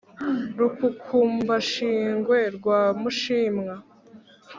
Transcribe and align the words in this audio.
Rukukumbashingwe 0.59 2.37
rwa 2.55 2.79
Mushimwa, 3.01 3.75